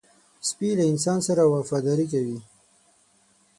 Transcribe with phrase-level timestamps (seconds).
[0.49, 2.37] سپي له انسان سره وفاداري کوي.